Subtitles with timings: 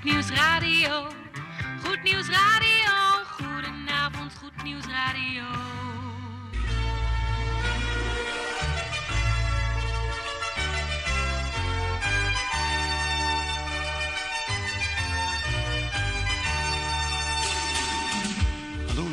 [0.00, 1.08] Goed Nieuws Radio.
[1.84, 3.24] Goed Nieuws Radio.
[3.36, 5.44] Goedenavond, Goed Nieuws Radio.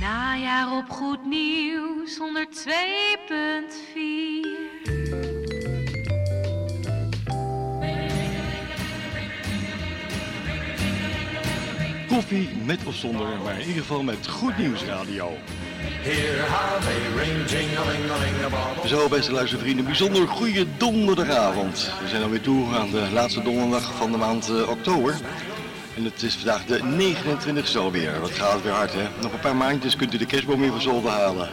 [0.00, 2.20] Najaar op Goed Nieuws 102.4.
[12.08, 15.36] Koffie met of zonder, maar in ieder geval met Goed Nieuws Radio.
[18.86, 21.92] Zo, beste luistervrienden, bijzonder goede donderdagavond.
[22.02, 25.14] We zijn alweer toe aan de laatste donderdag van de maand eh, oktober.
[25.96, 28.20] En het is vandaag de 29e alweer.
[28.20, 29.08] Wat gaat weer hard, hè?
[29.20, 31.48] Nog een paar maandjes kunt u de kerstboom weer van zolder halen.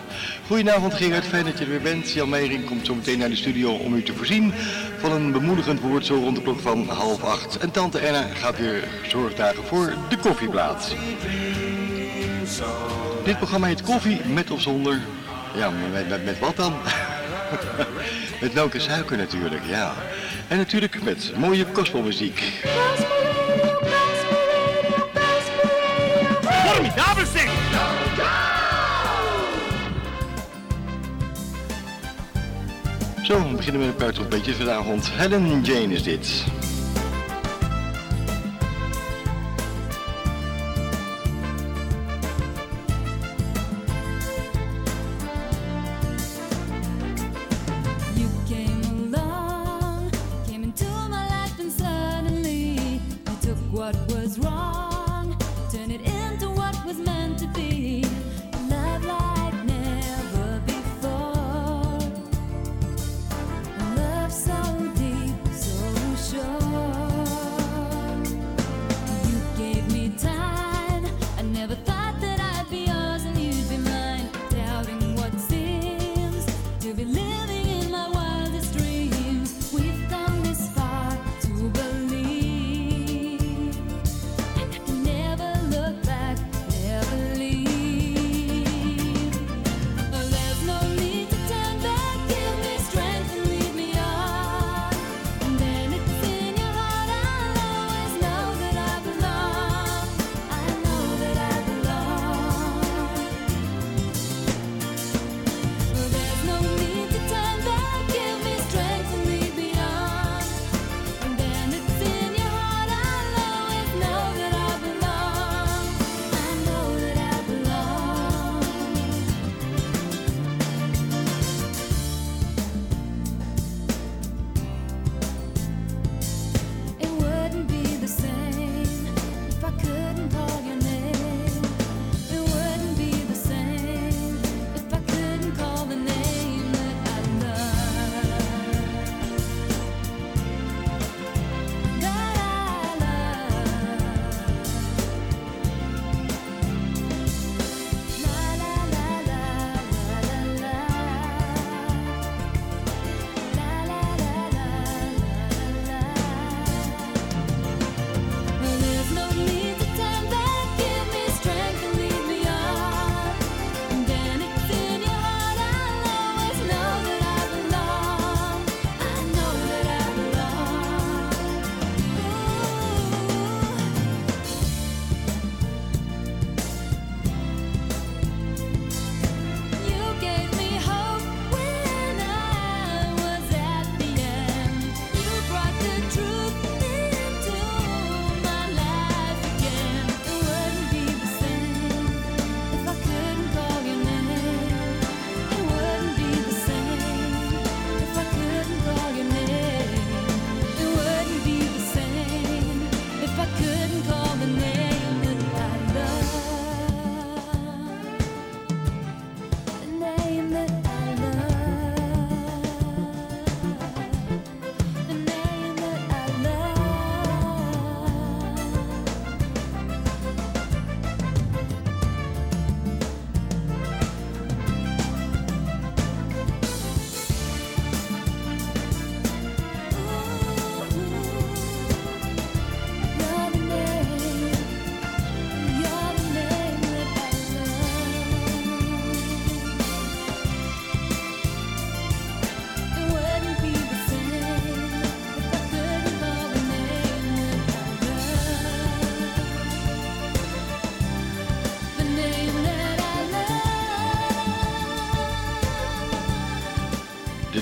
[0.48, 2.12] Goedenavond Gerard, fijn dat je er weer bent.
[2.12, 4.54] Jan Meijering komt zo meteen naar de studio om u te voorzien
[4.98, 7.58] van een bemoedigend woord zo rond de klok van half acht.
[7.58, 10.96] En tante Erna gaat weer zorgdagen voor de koffieplaat.
[13.24, 15.02] Dit programma heet Koffie met of zonder.
[15.56, 16.74] Ja, met, met, met wat dan?
[18.42, 19.94] met melk en suiker natuurlijk, ja.
[20.48, 22.44] En natuurlijk met mooie gospelmuziek.
[26.98, 27.50] Zeg!
[33.24, 35.10] Zo, we beginnen met een paar trompetjes vanavond.
[35.12, 36.46] Helen Jane is dit.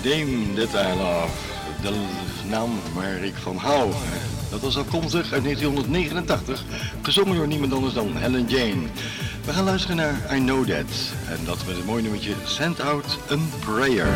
[0.06, 1.34] Dame That I Love.
[1.82, 2.06] De
[2.50, 3.92] naam waar ik van hou.
[4.50, 6.64] Dat was afkomstig uit 1989,
[7.02, 8.82] gezongen door niemand anders dan Helen Jane.
[9.46, 11.14] We gaan luisteren naar I Know That.
[11.30, 14.08] En dat met het mooie nummertje Send Out a Prayer.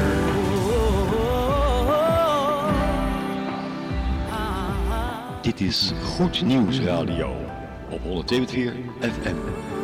[5.42, 7.36] Dit is Goed Nieuws Radio
[7.90, 8.40] op 102.4
[9.00, 9.79] FM.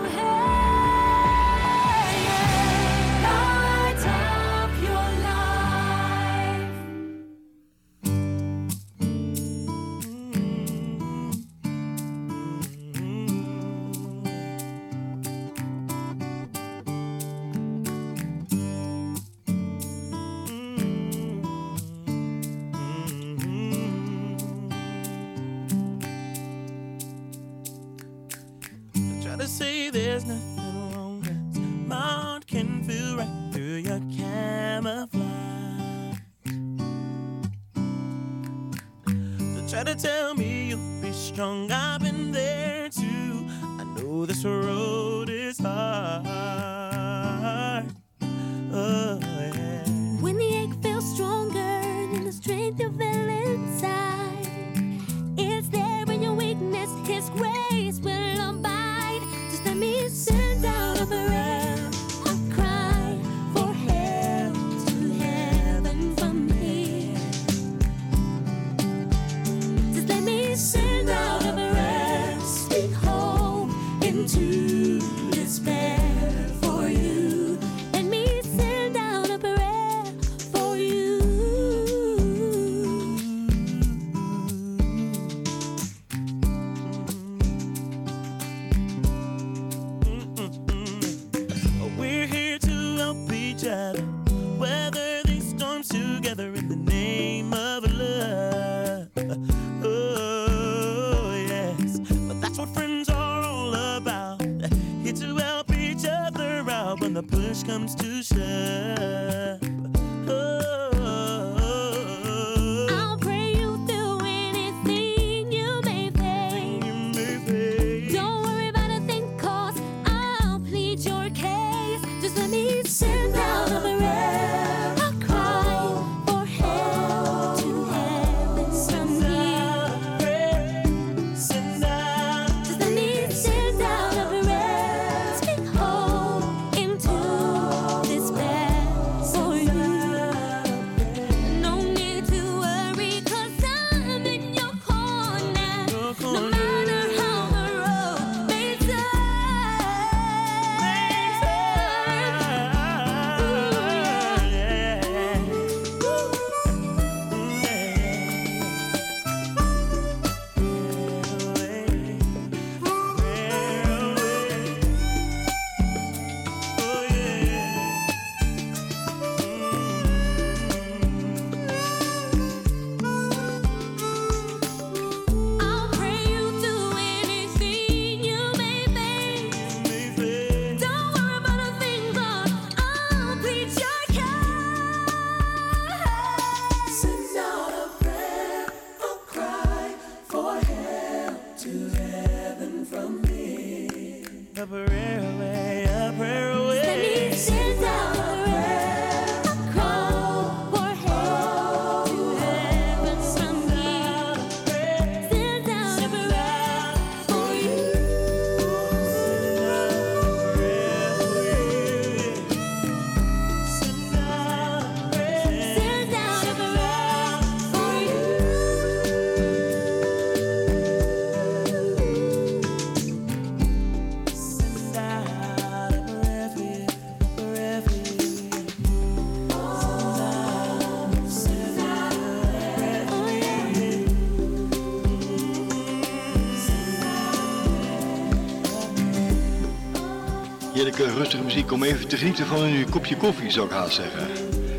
[241.66, 244.28] Muziek om even te genieten van een kopje koffie, zou ik haast zeggen.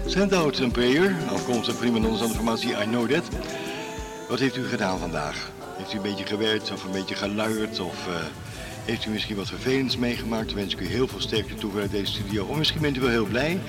[0.06, 3.28] Send out een prayer, afkomstig iemand anders de formatie I Know That.
[4.28, 5.50] Wat heeft u gedaan vandaag?
[5.76, 8.14] Heeft u een beetje gewerkt of een beetje geluierd of eh,
[8.84, 10.46] heeft u misschien wat vervelends meegemaakt?
[10.46, 12.44] Dan wens ik u heel veel sterkte toe vanuit deze studio.
[12.44, 13.60] Of misschien bent u wel heel blij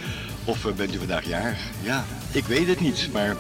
[0.45, 1.59] of eh, bent u vandaag jarig?
[1.81, 3.35] Ja, ik weet het niet, maar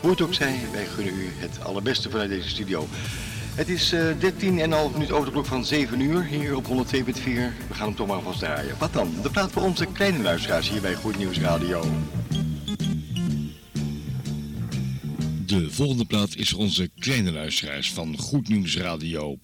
[0.00, 2.88] hoe het ook zij, wij gunnen u het allerbeste vanuit deze studio.
[3.54, 6.72] Het is eh, uh, 13,5 minuut over de klok van 7 uur hier op 102.4.
[7.24, 8.74] We gaan hem toch maar vast draaien.
[8.78, 9.14] Wat dan?
[9.22, 11.84] De plaat voor onze kleine luisteraars hier bij Goed Nieuws Radio.
[15.46, 19.38] De volgende plaat is onze kleine luisteraars van Goed Nieuws Radio.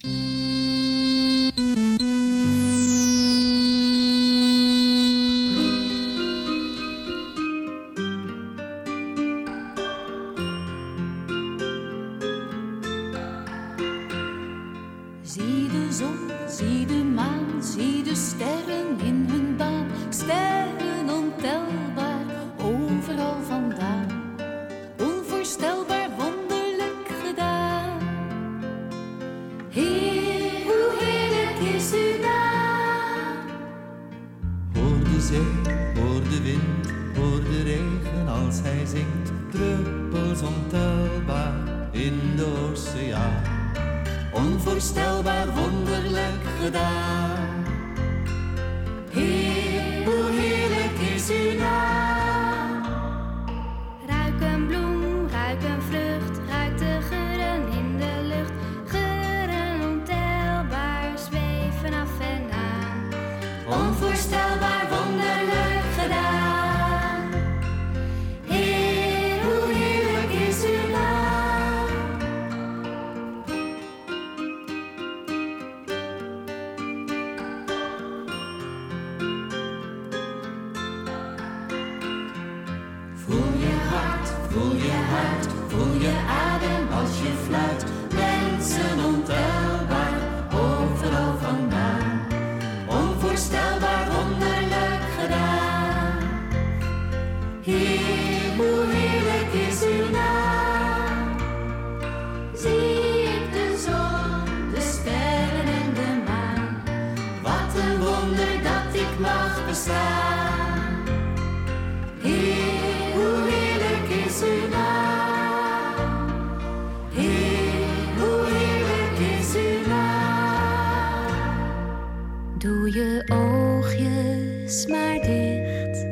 [122.89, 126.05] Doe je oogjes maar dicht.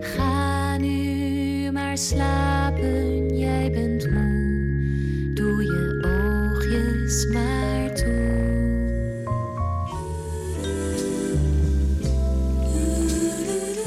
[0.00, 5.30] Ga nu maar slapen, jij bent moe.
[5.34, 8.44] Doe je oogjes maar toe.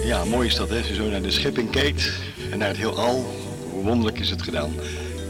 [0.03, 0.77] Ja, mooi is dat, hè?
[0.77, 2.11] Als je zo naar de schepping kijkt
[2.51, 3.25] en naar het heelal.
[3.71, 4.71] Hoe wonderlijk is het gedaan.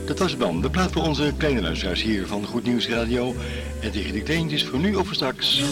[0.09, 0.61] Dat was het dan.
[0.61, 3.35] De plaat voor onze kleine luisteraars hier van Goed Nieuws Radio.
[3.81, 5.63] En tegen de kleintjes voor nu of voor straks.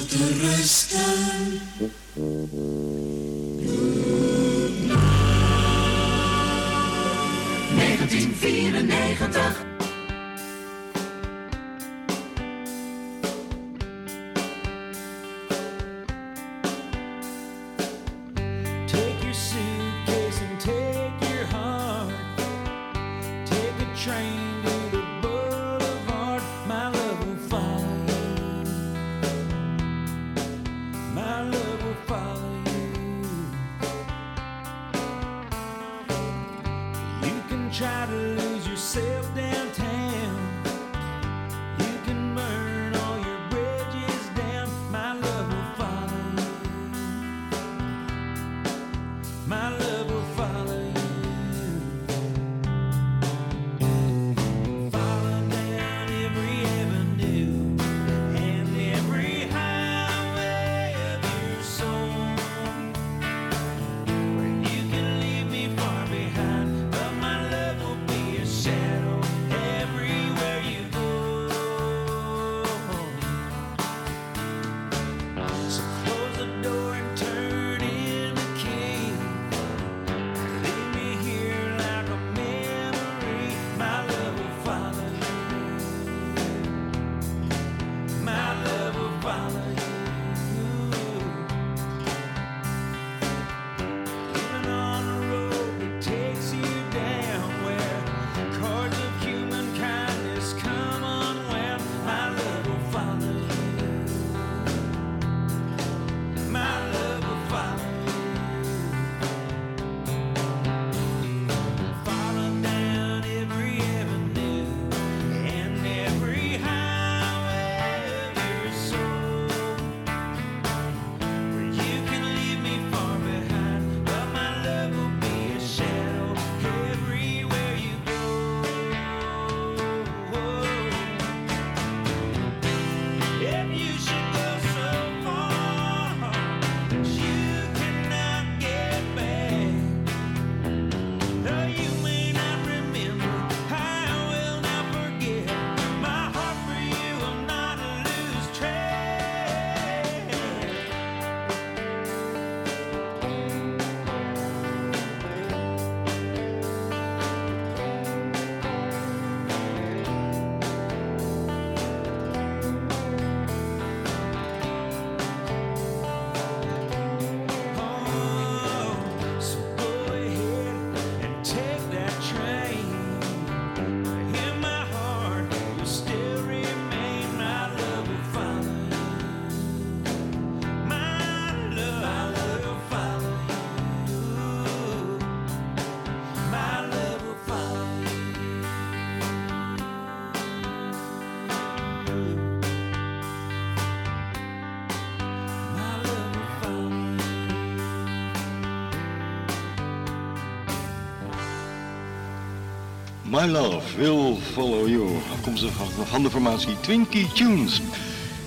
[203.29, 205.07] My Love Will Follow You.
[205.31, 205.71] Afkomstig
[206.03, 207.81] van de formatie Twinkie Tunes.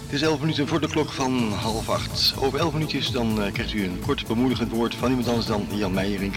[0.05, 2.35] Het is 11 minuten voor de klok van half acht.
[2.39, 5.67] Over 11 minuutjes dan eh, krijgt u een kort bemoedigend woord van iemand anders dan
[5.71, 6.35] Jan Meijering.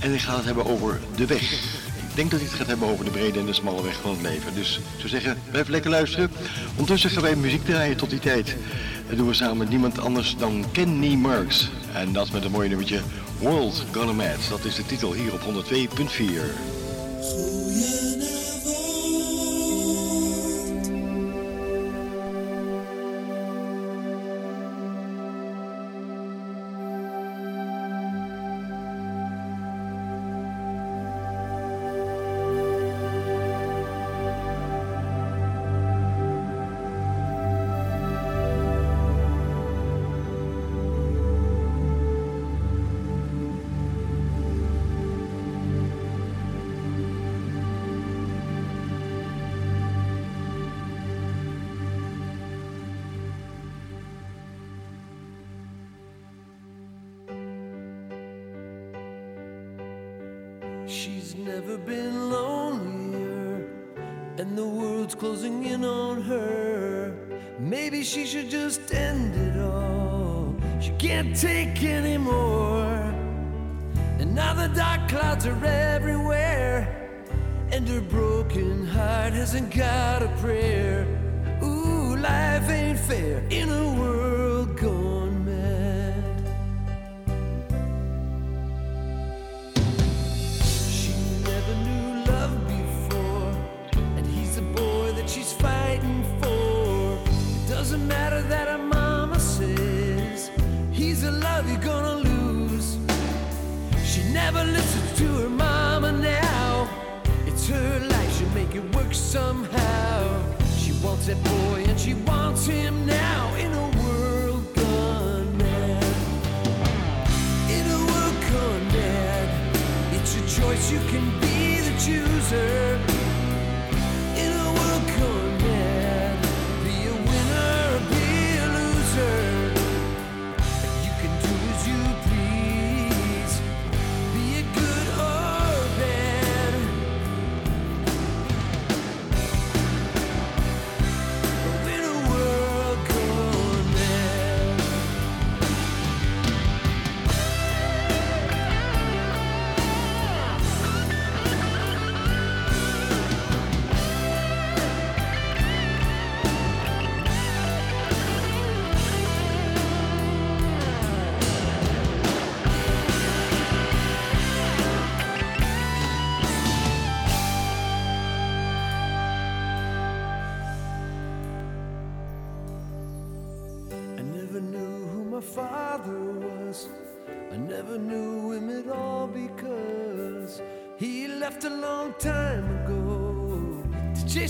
[0.00, 1.52] En ik ga het hebben over de weg.
[2.08, 4.10] Ik denk dat hij het gaat hebben over de brede en de smalle weg van
[4.10, 4.54] het leven.
[4.54, 6.30] Dus ik zou zeggen, blijf lekker luisteren.
[6.70, 8.56] Ondertussen gaan wij muziek draaien tot die tijd.
[9.08, 11.70] Dat doen we samen met niemand anders dan Kenny Marks.
[11.92, 13.00] En dat met een mooi nummertje
[13.38, 14.48] World Gonna Mad.
[14.48, 16.73] Dat is de titel hier op 102.4.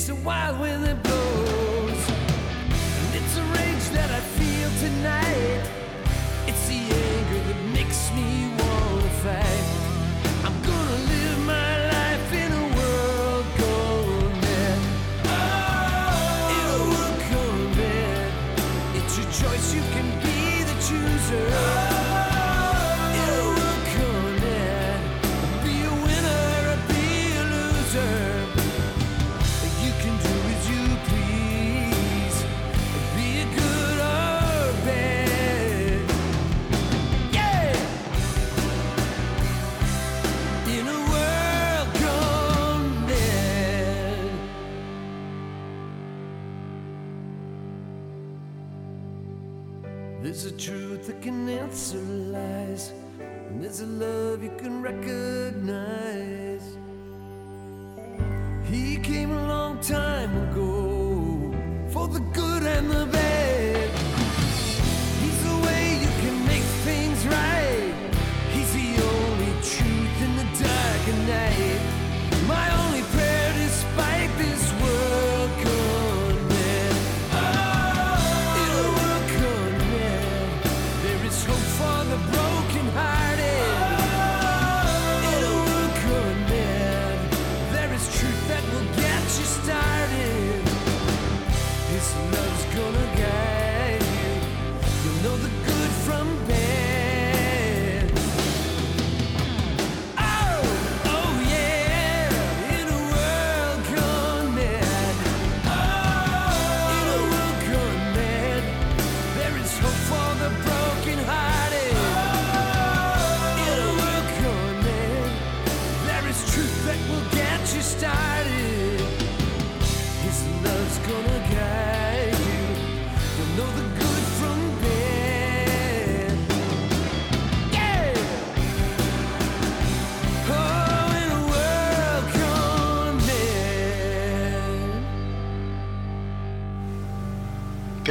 [0.04, 1.03] chasing wild with it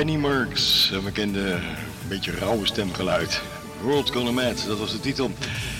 [0.04, 1.60] Kenny Marks, een bekende,
[2.08, 3.42] beetje rauwe stemgeluid.
[3.82, 5.32] World Gonna Mad, dat was de titel.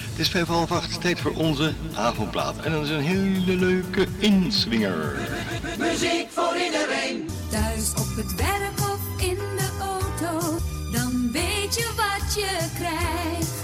[0.10, 2.58] Het is vijf half acht, tijd voor onze avondplaat.
[2.62, 5.30] En dat is een hele leuke inswinger.
[5.78, 7.30] Muziek voor iedereen.
[7.50, 10.58] Thuis op het werk of in de auto,
[10.92, 13.62] dan weet je wat je krijgt.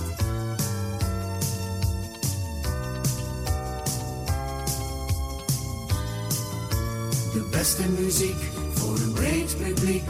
[7.34, 8.41] De beste muziek
[8.74, 10.04] voor een breed publiek.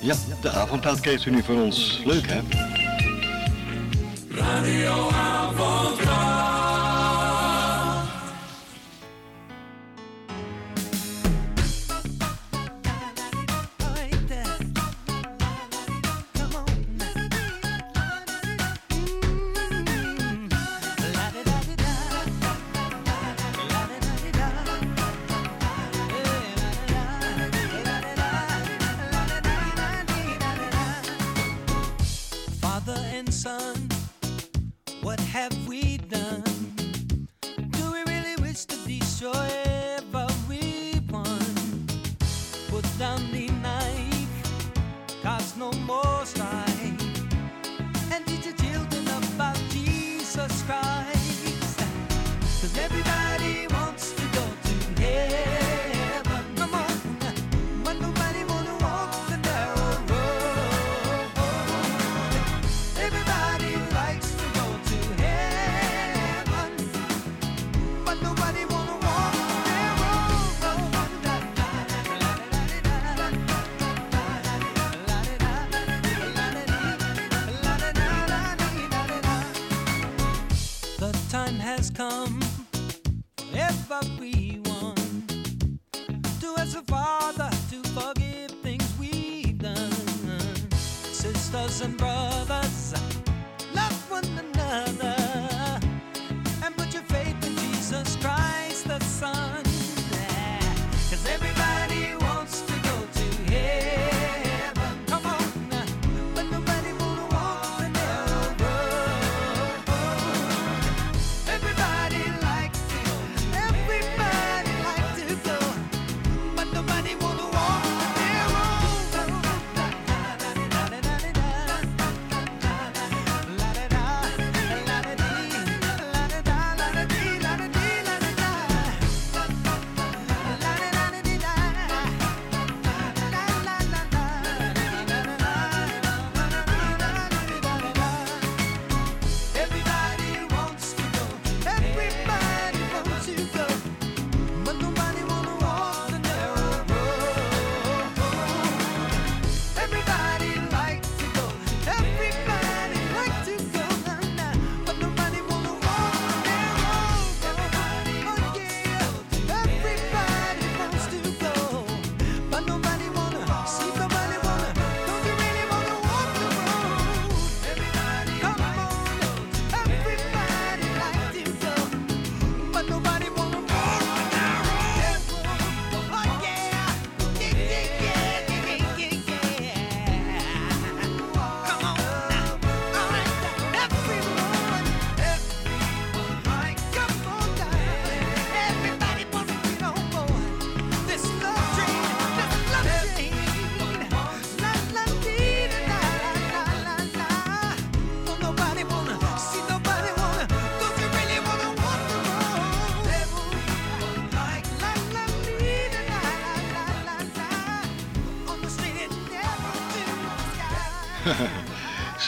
[0.00, 2.02] Ja, de avondplaat krijgt u nu van ons.
[2.04, 2.40] Leuk hè?
[4.34, 5.29] Father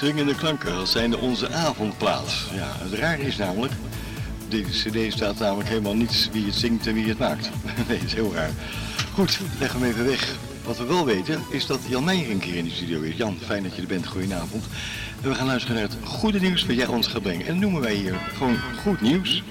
[0.02, 2.34] Swingende klanken, dat zijn onze avondplaat.
[2.54, 3.72] Ja, het raar is namelijk,
[4.48, 7.50] deze cd staat namelijk helemaal niet wie het zingt en wie het maakt.
[7.88, 8.50] Nee, dat is heel raar.
[9.14, 10.34] Goed, leg hem even weg.
[10.64, 13.16] Wat we wel weten is dat Jan Meijer een keer in de studio is.
[13.16, 14.06] Jan, fijn dat je er bent.
[14.06, 14.64] Goedenavond.
[15.22, 17.46] En we gaan luisteren naar het goede nieuws wat jij ons gaat brengen.
[17.46, 19.42] En dat noemen wij hier gewoon goed nieuws.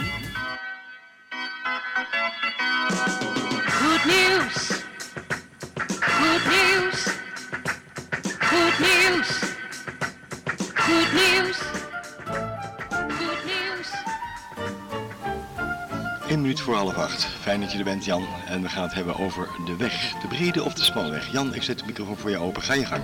[17.42, 18.26] Fijn dat je er bent, Jan.
[18.48, 20.22] En we gaan het hebben over de weg.
[20.22, 21.32] De brede of de smalle weg.
[21.32, 22.62] Jan, ik zet de microfoon voor je open.
[22.62, 23.04] Ga je gang.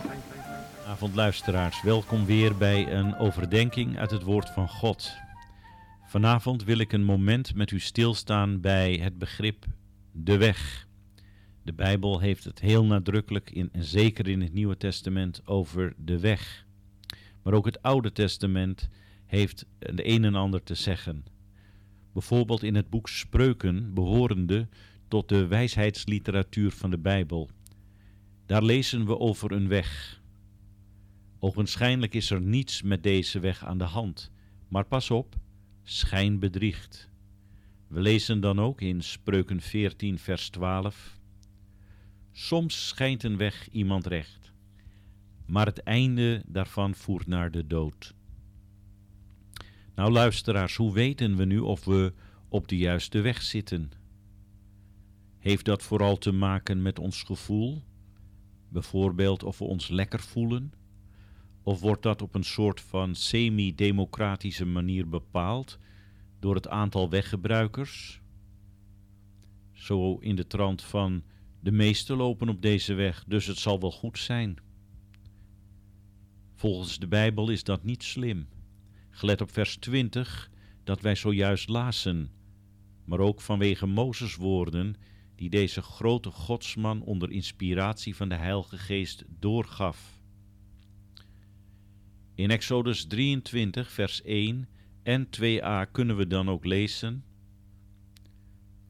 [0.87, 5.15] Avond luisteraars, welkom weer bij een overdenking uit het woord van God.
[6.05, 9.65] Vanavond wil ik een moment met u stilstaan bij het begrip
[10.11, 10.87] de weg.
[11.63, 16.19] De Bijbel heeft het heel nadrukkelijk, in, en zeker in het Nieuwe Testament, over de
[16.19, 16.65] weg.
[17.43, 18.89] Maar ook het Oude Testament
[19.25, 21.25] heeft de een en ander te zeggen.
[22.17, 24.67] Bijvoorbeeld in het boek Spreuken, behorende
[25.07, 27.49] tot de wijsheidsliteratuur van de Bijbel.
[28.45, 30.21] Daar lezen we over een weg.
[31.39, 34.31] Ogenschijnlijk is er niets met deze weg aan de hand,
[34.67, 35.35] maar pas op,
[35.83, 37.09] schijn bedriegt.
[37.87, 41.19] We lezen dan ook in Spreuken 14, vers 12.
[42.31, 44.53] Soms schijnt een weg iemand recht,
[45.45, 48.15] maar het einde daarvan voert naar de dood.
[49.97, 52.13] Nou luisteraars, hoe weten we nu of we
[52.49, 53.91] op de juiste weg zitten?
[55.37, 57.83] Heeft dat vooral te maken met ons gevoel?
[58.69, 60.73] Bijvoorbeeld of we ons lekker voelen?
[61.63, 65.79] Of wordt dat op een soort van semi-democratische manier bepaald
[66.39, 68.21] door het aantal weggebruikers?
[69.73, 71.23] Zo in de trant van
[71.59, 74.57] de meesten lopen op deze weg, dus het zal wel goed zijn.
[76.55, 78.47] Volgens de Bijbel is dat niet slim.
[79.17, 80.49] Gelet op vers 20
[80.83, 82.31] dat wij zojuist lazen,
[83.05, 84.95] maar ook vanwege Mozes woorden
[85.35, 90.21] die deze grote godsman onder inspiratie van de Heilige Geest doorgaf.
[92.35, 94.67] In Exodus 23, vers 1
[95.03, 97.23] en 2a kunnen we dan ook lezen: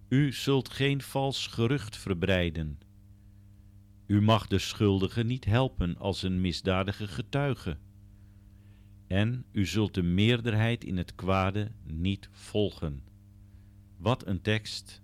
[0.09, 2.79] U zult geen vals gerucht verbreiden.
[4.07, 7.77] U mag de schuldige niet helpen als een misdadige getuige.
[9.07, 13.03] En u zult de meerderheid in het kwade niet volgen.
[13.97, 15.01] Wat een tekst!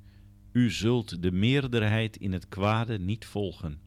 [0.51, 3.79] U zult de meerderheid in het kwade niet volgen.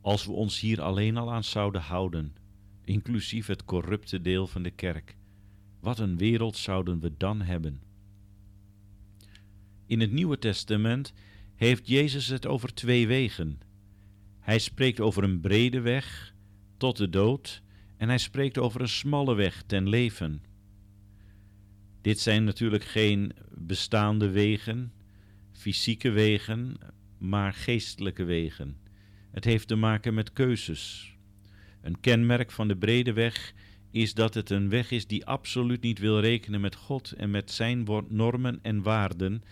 [0.00, 2.34] Als we ons hier alleen al aan zouden houden,
[2.84, 5.16] inclusief het corrupte deel van de kerk,
[5.80, 7.82] wat een wereld zouden we dan hebben?
[9.86, 11.12] In het Nieuwe Testament
[11.54, 13.60] heeft Jezus het over twee wegen.
[14.38, 16.34] Hij spreekt over een brede weg
[16.76, 17.62] tot de dood
[18.00, 20.42] en hij spreekt over een smalle weg ten leven.
[22.00, 24.92] Dit zijn natuurlijk geen bestaande wegen,
[25.52, 26.76] fysieke wegen,
[27.18, 28.76] maar geestelijke wegen.
[29.30, 31.14] Het heeft te maken met keuzes.
[31.82, 33.52] Een kenmerk van de brede weg
[33.90, 37.50] is dat het een weg is die absoluut niet wil rekenen met God en met
[37.50, 39.42] zijn normen en waarden.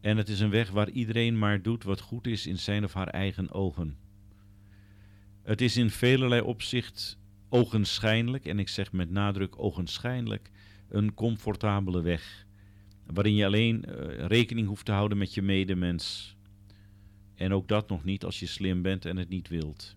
[0.00, 2.92] En het is een weg waar iedereen maar doet wat goed is in zijn of
[2.92, 3.96] haar eigen ogen.
[5.42, 7.20] Het is in velelei opzicht
[7.52, 10.50] ogenschijnlijk, en ik zeg met nadruk ogenschijnlijk,
[10.88, 12.46] een comfortabele weg.
[13.06, 16.36] Waarin je alleen uh, rekening hoeft te houden met je medemens.
[17.34, 19.96] En ook dat nog niet als je slim bent en het niet wilt.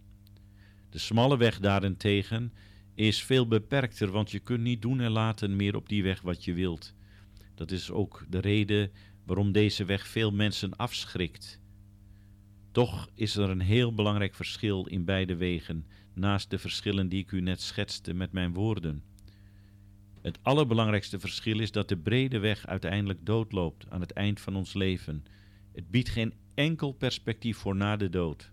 [0.89, 2.53] De smalle weg daarentegen
[2.93, 6.43] is veel beperkter, want je kunt niet doen en laten meer op die weg wat
[6.43, 6.93] je wilt.
[7.55, 8.91] Dat is ook de reden
[9.25, 11.59] waarom deze weg veel mensen afschrikt.
[12.71, 17.31] Toch is er een heel belangrijk verschil in beide wegen, naast de verschillen die ik
[17.31, 19.03] u net schetste met mijn woorden.
[20.21, 24.73] Het allerbelangrijkste verschil is dat de brede weg uiteindelijk doodloopt aan het eind van ons
[24.73, 25.25] leven.
[25.73, 28.51] Het biedt geen enkel perspectief voor na de dood.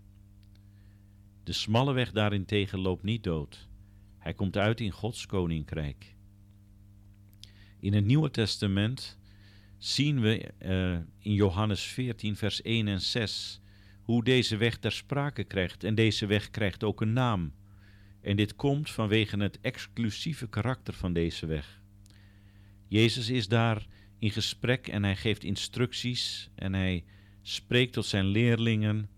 [1.43, 3.67] De smalle weg daarentegen loopt niet dood.
[4.17, 6.15] Hij komt uit in Gods koninkrijk.
[7.79, 9.17] In het Nieuwe Testament
[9.77, 13.61] zien we uh, in Johannes 14, vers 1 en 6
[14.03, 15.83] hoe deze weg ter sprake krijgt.
[15.83, 17.53] En deze weg krijgt ook een naam.
[18.21, 21.81] En dit komt vanwege het exclusieve karakter van deze weg.
[22.87, 23.85] Jezus is daar
[24.19, 27.03] in gesprek en hij geeft instructies en hij
[27.41, 29.09] spreekt tot zijn leerlingen.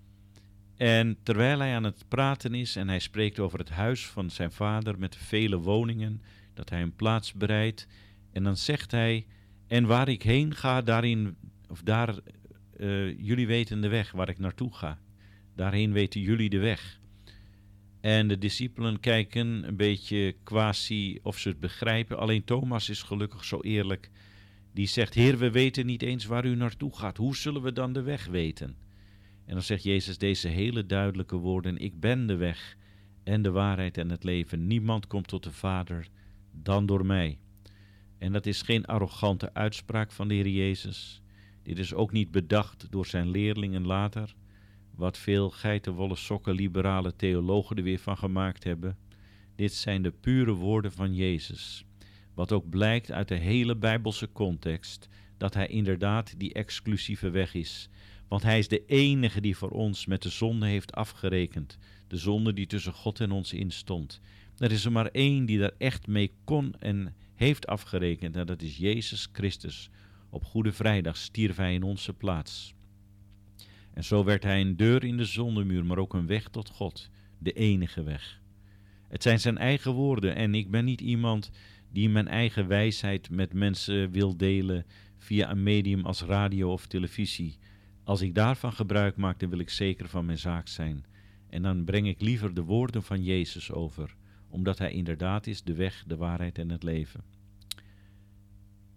[0.76, 4.52] En terwijl hij aan het praten is en hij spreekt over het huis van zijn
[4.52, 6.21] vader met vele woningen,
[6.54, 7.88] dat hij een plaats bereidt,
[8.32, 9.26] en dan zegt hij:
[9.67, 11.38] En waar ik heen ga, daarin,
[11.69, 12.15] of daar
[12.77, 14.99] uh, jullie weten de weg waar ik naartoe ga.
[15.55, 16.99] Daarheen weten jullie de weg.
[18.01, 22.17] En de discipelen kijken een beetje quasi of ze het begrijpen.
[22.17, 24.09] Alleen Thomas is gelukkig zo eerlijk.
[24.73, 27.17] Die zegt: Heer, we weten niet eens waar u naartoe gaat.
[27.17, 28.75] Hoe zullen we dan de weg weten?
[29.45, 32.77] En dan zegt Jezus deze hele duidelijke woorden: Ik ben de weg
[33.23, 34.67] en de waarheid en het leven.
[34.67, 36.07] Niemand komt tot de Vader
[36.51, 37.39] dan door mij.
[38.17, 41.21] En dat is geen arrogante uitspraak van de Heer Jezus.
[41.65, 44.36] Dit is ook niet bedacht door zijn leerlingen later,
[44.95, 48.97] wat veel geitenwolle sokken liberale theologen er weer van gemaakt hebben.
[49.56, 51.86] Dit zijn de pure woorden van Jezus,
[52.34, 57.89] wat ook blijkt uit de hele Bijbelse context, dat Hij inderdaad die exclusieve weg is.
[58.28, 61.78] Want Hij is de enige die voor ons met de zonde heeft afgerekend.
[62.08, 64.21] De zonde die tussen God en ons instond.
[64.58, 68.36] Er is er maar één die daar echt mee kon en heeft afgerekend.
[68.36, 69.89] En dat is Jezus Christus.
[70.36, 72.76] Op Goede Vrijdag stierf Hij in onze plaats.
[73.93, 77.10] En zo werd Hij een deur in de zondemuur, maar ook een weg tot God.
[77.38, 78.41] De enige weg.
[79.08, 81.52] Het zijn zijn eigen woorden en ik ben niet iemand
[81.91, 84.86] die mijn eigen wijsheid met mensen wil delen
[85.17, 87.58] via een medium als radio of televisie.
[88.04, 91.06] Als ik daarvan gebruik maak, dan wil ik zeker van mijn zaak zijn.
[91.50, 94.15] En dan breng ik liever de woorden van Jezus over,
[94.50, 97.35] omdat Hij inderdaad is de weg, de waarheid en het leven.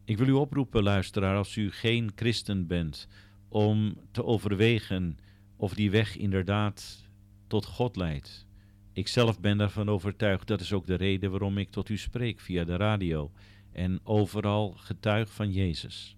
[0.09, 3.09] Ik wil u oproepen, luisteraar, als u geen christen bent,
[3.49, 5.19] om te overwegen
[5.57, 7.05] of die weg inderdaad
[7.47, 8.47] tot God leidt.
[8.93, 12.41] Ik zelf ben daarvan overtuigd, dat is ook de reden waarom ik tot u spreek
[12.41, 13.33] via de radio
[13.73, 16.17] en overal getuig van Jezus.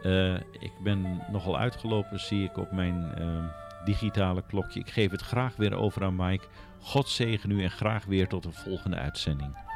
[0.03, 3.45] Uh, ik ben nogal uitgelopen, zie ik op mijn uh,
[3.85, 4.81] digitale klokje.
[4.81, 6.47] Ik geef het graag weer over aan Mike.
[6.81, 9.72] God zegen u en graag weer tot een volgende uitzending.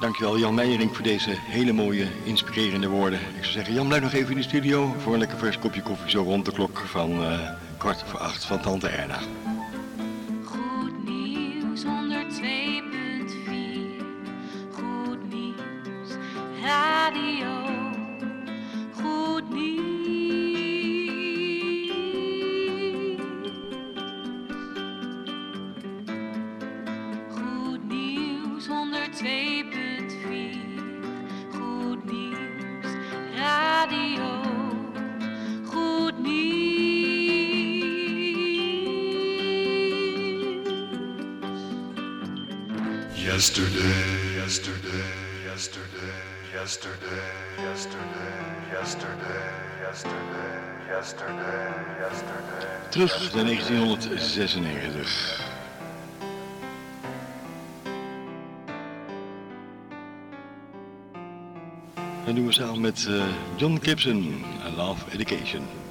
[0.00, 3.18] Dankjewel Jan Meijering voor deze hele mooie, inspirerende woorden.
[3.20, 5.82] Ik zou zeggen, Jan blijf nog even in de studio voor een lekker vers kopje
[5.82, 9.18] koffie zo rond de klok van uh, kwart voor acht van Tante Erna.
[10.44, 11.88] Goed nieuws 102.4
[14.70, 16.10] Goed nieuws
[16.62, 17.85] radio
[52.90, 55.40] Terug naar 1996.
[62.24, 63.24] Dat doen we samen met uh,
[63.56, 64.44] John Gibson,
[64.76, 65.85] Love Education.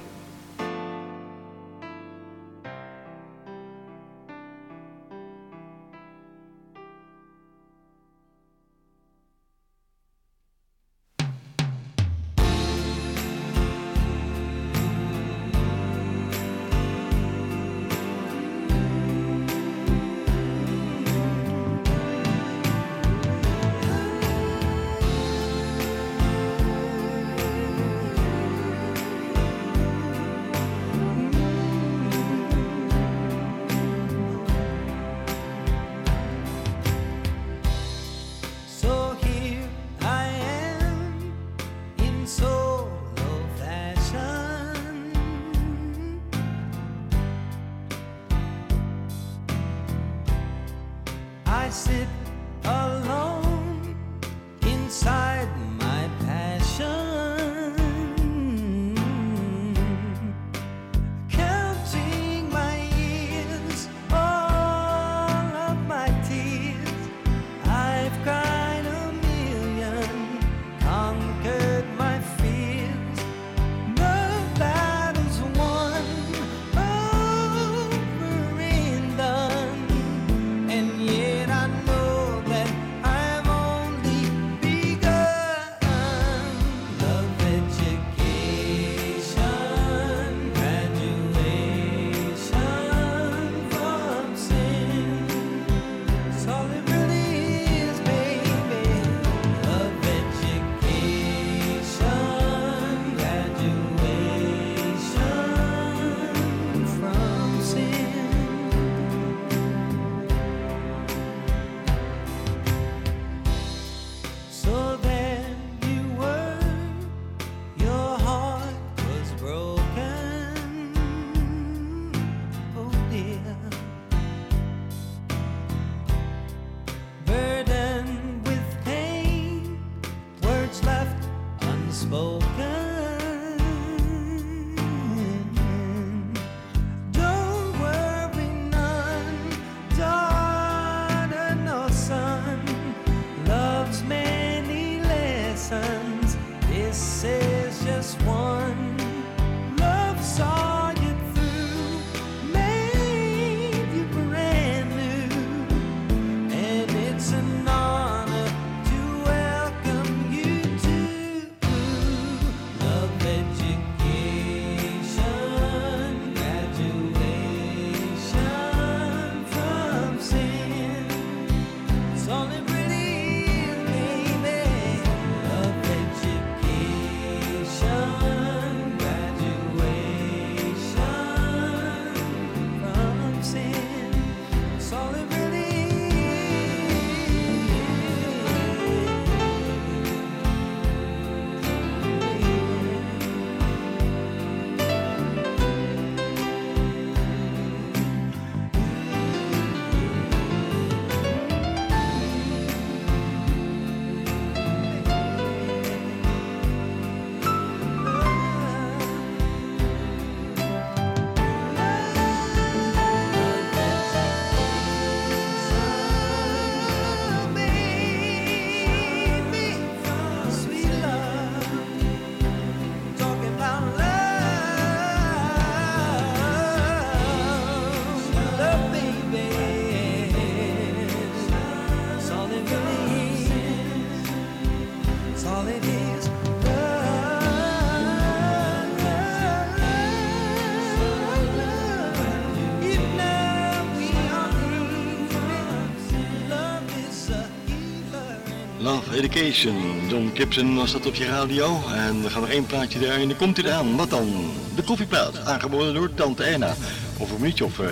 [249.36, 250.08] Vacation.
[250.08, 251.80] John Gibson was dat op je radio.
[251.94, 253.96] En er gaat nog één plaatje daar en dan komt hij eraan.
[253.96, 254.50] Wat dan?
[254.74, 256.74] De koffieplaat, aangeboden door Tante Anna
[257.20, 257.86] Over een minuutje of eh,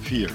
[0.00, 0.30] vier.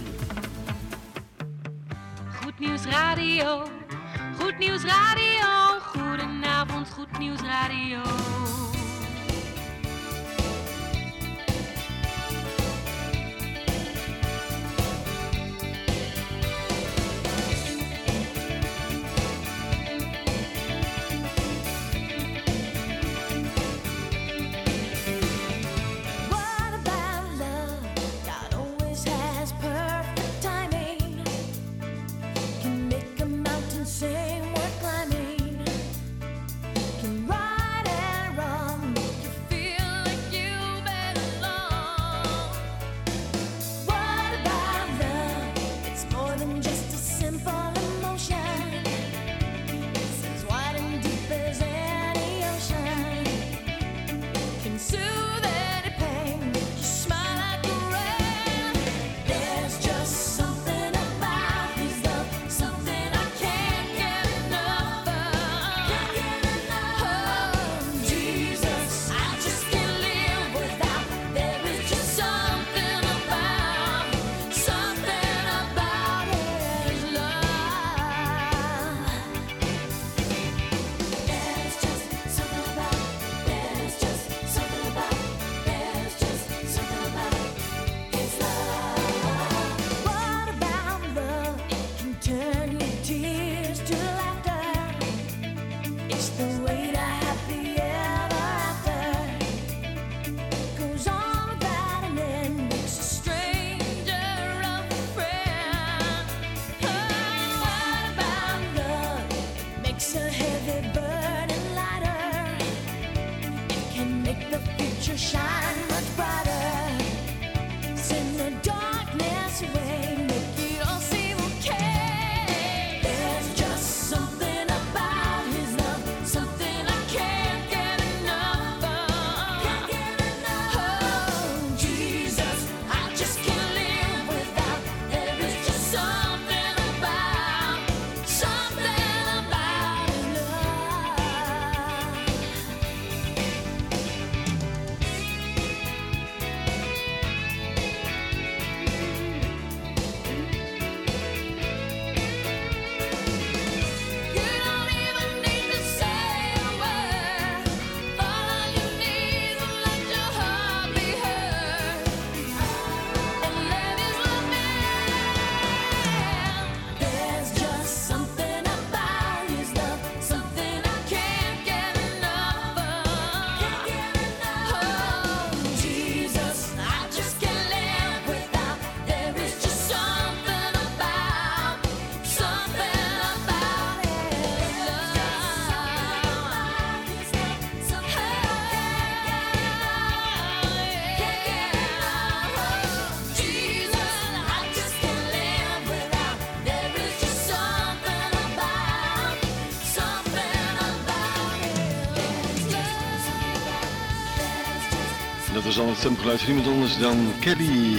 [205.78, 207.98] Is dan het stemgeluid van iemand anders dan Kelly.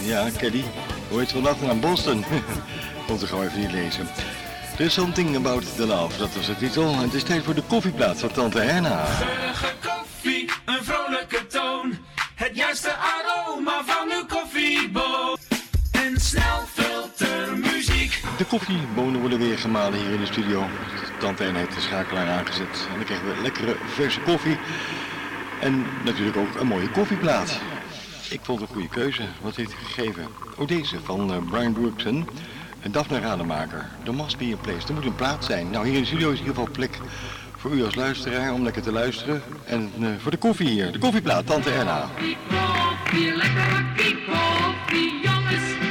[0.00, 0.64] Ja, Kelly.
[1.08, 2.24] Hoe heet naar Boston?
[3.06, 4.08] Komt er gewoon even niet lezen.
[4.76, 6.92] There's something about the love, dat was de titel.
[6.92, 9.04] En het is tijd voor de koffieplaats van Tante Herna.
[9.04, 11.98] Geurige koffie, een vrolijke toon.
[12.34, 15.38] Het juiste aroma van uw koffieboon.
[15.90, 18.22] En snel filtermuziek.
[18.38, 20.66] De koffiebonen worden weer gemalen hier in de studio.
[21.18, 22.86] Tante Herna heeft de schakelaar aangezet.
[22.90, 24.58] En dan krijgen we lekkere verse koffie.
[25.60, 27.60] En natuurlijk ook een mooie koffieplaat.
[28.30, 29.22] Ik vond het een goede keuze.
[29.40, 30.26] Wat heeft hij gegeven?
[30.56, 32.28] Oh, deze van eh, Brian Brookson.
[32.80, 33.86] En Daphne Rademaker.
[34.02, 34.88] There must be place.
[34.88, 35.70] Er moet een plaats zijn.
[35.70, 36.98] Nou, hier in de studio is in ieder geval plek
[37.56, 39.42] voor u als luisteraar om lekker te luisteren.
[39.64, 40.92] En eh, voor de koffie hier.
[40.92, 42.08] De koffieplaat, Tante Erna.
[42.48, 45.83] Koffie, lekker bakkie koffie, jongens,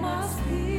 [0.00, 0.69] must be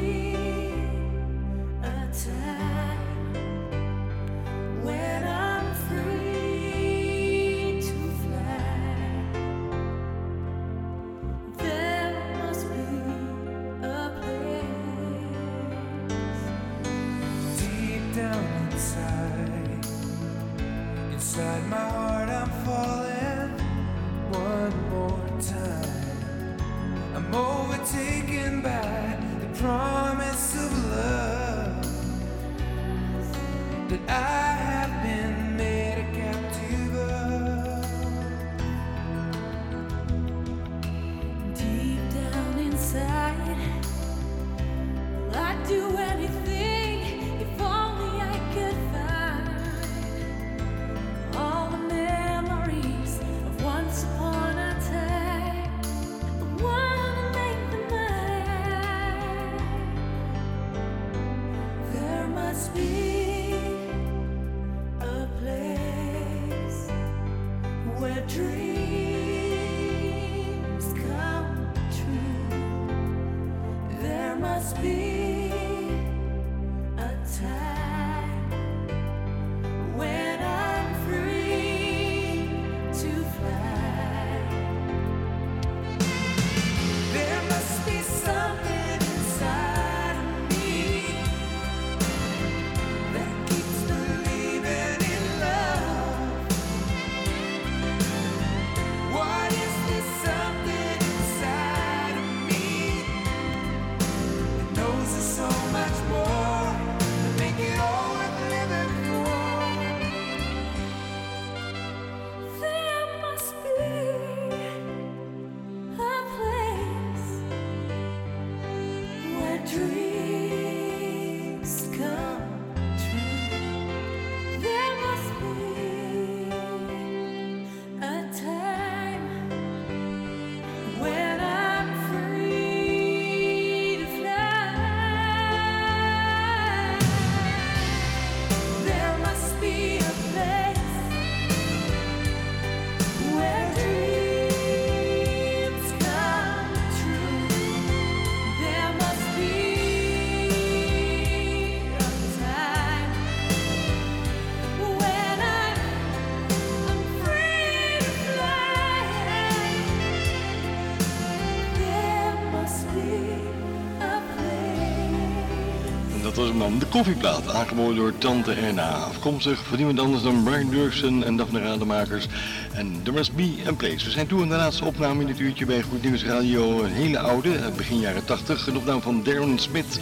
[166.59, 166.79] dan.
[166.79, 168.89] De koffieplaat, aangeboden door Tante Erna.
[168.89, 172.27] Afkomstig van niemand anders dan Brian Durksen en Daphne Rademaakers.
[172.73, 174.05] En There Must Be Place.
[174.05, 176.83] We zijn toe aan de laatste opname in dit uurtje bij Goed Nieuws Radio.
[176.83, 178.67] Een hele oude, eh, begin jaren 80.
[178.67, 179.99] Een opname van Darren Smith.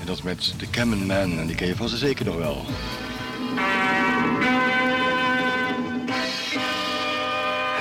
[0.00, 1.38] En dat met The Cammon Man.
[1.38, 2.64] En die ken je vast zeker nog wel.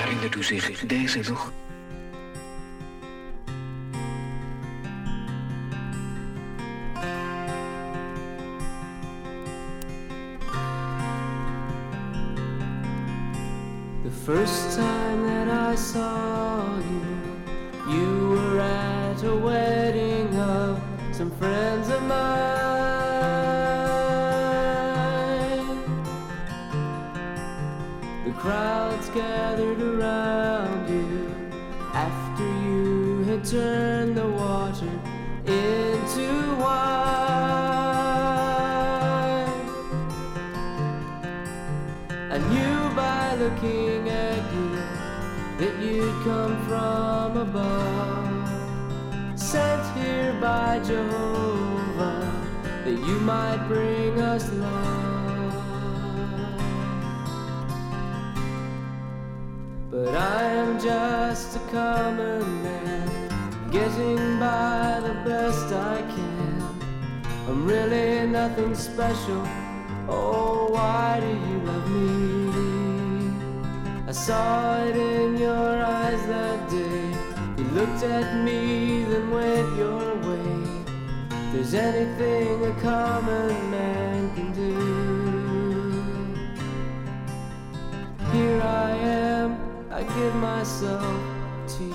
[0.01, 1.51] Herinnert u zich deze nog?
[29.19, 31.27] Gathered around you
[31.93, 34.93] after you had turned the water
[35.45, 36.79] into wine.
[42.35, 44.69] I knew by looking at you
[45.59, 48.49] that you'd come from above,
[49.37, 52.21] sent here by Jehovah
[52.85, 54.98] that you might bring us love.
[60.01, 66.63] But I am just a common man, getting by the best I can.
[67.49, 69.45] I'm really nothing special.
[70.07, 73.33] Oh, why do you love me?
[74.07, 77.13] I saw it in your eyes that day.
[77.57, 80.85] You looked at me, then went your way.
[81.29, 84.73] If there's anything a common man can do.
[88.31, 89.68] Here I am,
[89.99, 91.21] I give myself
[91.75, 91.93] to you.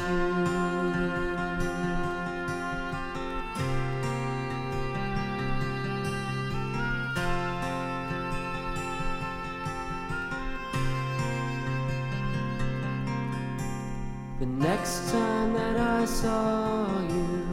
[14.38, 17.48] The next time that I saw you,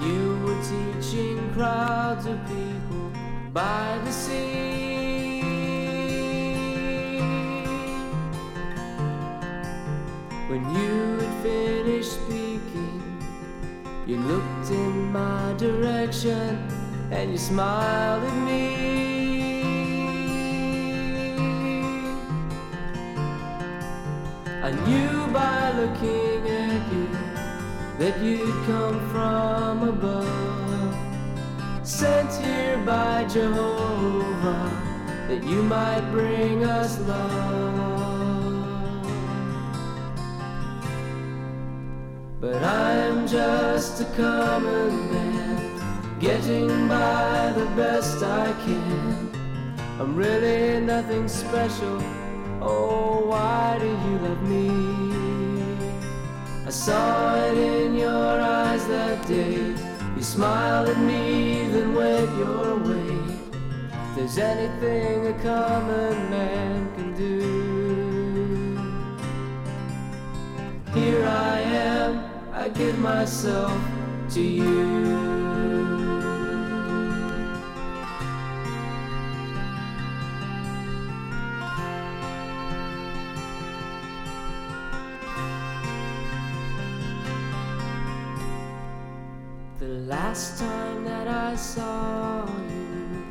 [0.00, 3.12] you were teaching crowds of people
[3.52, 4.85] by the sea.
[10.56, 13.02] When you had finished speaking,
[14.06, 16.66] you looked in my direction
[17.10, 18.62] and you smiled at me.
[24.62, 27.08] I knew by looking at you
[27.98, 34.72] that you'd come from above, sent here by Jehovah
[35.28, 37.95] that you might bring us love.
[42.46, 49.32] But I'm just a common man, getting by the best I can.
[49.98, 52.00] I'm really nothing special.
[52.62, 54.70] Oh, why do you love me?
[56.64, 59.74] I saw it in your eyes that day.
[60.16, 63.18] You smiled at me, then went your way.
[63.90, 67.76] If there's anything a common man can do.
[70.94, 72.25] Here I am,
[72.66, 73.80] I give myself
[74.30, 74.64] to you.
[89.78, 93.24] The last time that I saw you,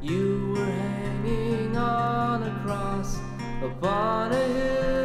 [0.00, 3.18] you were hanging on a cross
[3.62, 4.97] upon a hill.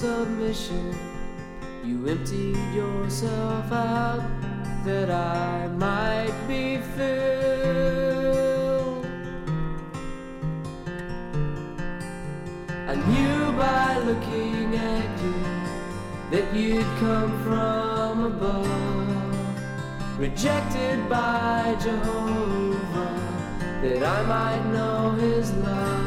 [0.00, 0.96] Submission.
[1.84, 4.22] You emptied yourself out
[4.82, 8.24] that I might be filled.
[12.88, 15.34] I knew by looking at you
[16.30, 23.20] that you'd come from above, rejected by Jehovah,
[23.82, 25.99] that I might know his love.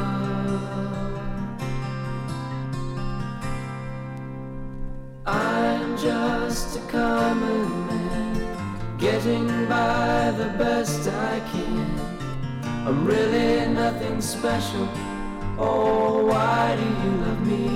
[6.04, 11.88] Just a common man, getting by the best I can.
[12.86, 14.90] I'm really nothing special.
[15.58, 17.68] Oh, why do you love me?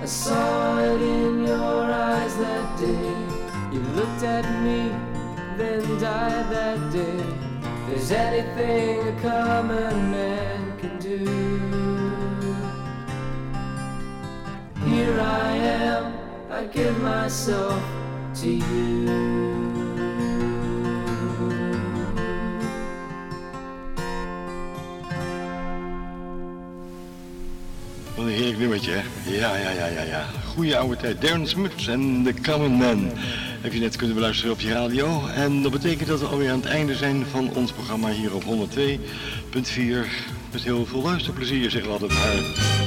[0.00, 3.14] I saw it in your eyes that day.
[3.74, 4.88] You looked at me,
[5.58, 7.20] then died that day.
[7.92, 11.80] If there's anything a common man can do.
[14.90, 16.19] here I am,
[16.52, 17.80] I give myself
[18.34, 19.06] to you.
[28.14, 29.30] Wat een heerlijk nummertje, hè?
[29.30, 30.26] Ja, ja, ja, ja, ja.
[30.46, 31.20] Goeie oude tijd.
[31.20, 33.10] Darren Smith en The Common Man.
[33.60, 35.26] Heb je net kunnen beluisteren op je radio.
[35.26, 38.44] En dat betekent dat we alweer aan het einde zijn van ons programma hier op
[38.44, 38.48] 102.4.
[40.52, 42.79] Met heel veel luisterplezier, zeggen we altijd maar.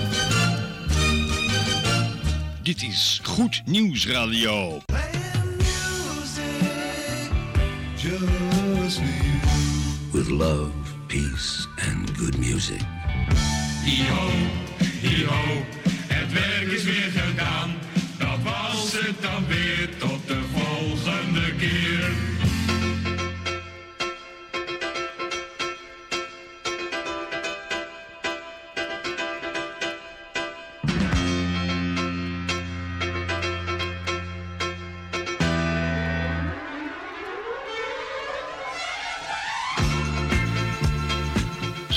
[2.64, 4.82] Dit is Goed Nieuws Radio.
[7.96, 9.40] Just for you.
[10.12, 10.72] With love,
[11.08, 12.82] peace, and good music.
[13.84, 14.30] Hi-ho,
[15.02, 15.64] hi-ho,
[16.08, 17.83] het werk is weer gedaan.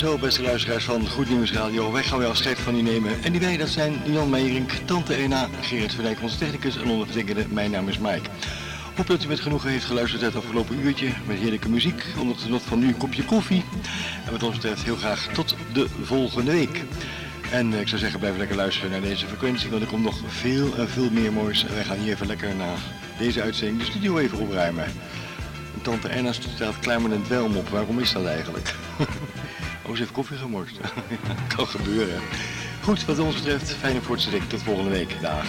[0.07, 3.23] Zo, beste luisteraars van Goed Nieuws Radio, wij gaan weer afscheid van u nemen.
[3.23, 6.89] En die wij, dat zijn Jan Meijering, Tante Ena, Gerrit van Dijk, onze technicus en
[6.89, 8.29] ondergetekende, mijn naam is Mike.
[8.95, 12.43] Hoop dat u met genoegen heeft geluisterd het afgelopen uurtje met heerlijke muziek, onder het
[12.43, 13.63] genot van nu een kopje koffie.
[14.25, 16.83] En wat ons betreft heel graag tot de volgende week.
[17.51, 20.19] En eh, ik zou zeggen, blijf lekker luisteren naar deze frequentie, want er komt nog
[20.27, 21.65] veel en veel meer moois.
[21.65, 22.73] En wij gaan hier even lekker na
[23.17, 24.83] deze uitzending de studio even opruimen.
[24.83, 28.75] En Tante Erna staat kluimerend welm op, waarom is dat eigenlijk?
[29.87, 30.79] Oh, ze heeft koffie gemorst.
[31.55, 32.21] kan gebeuren.
[32.83, 34.43] Goed, wat ons betreft, fijne voortzetting.
[34.43, 35.21] Tot volgende week.
[35.21, 35.45] Dag.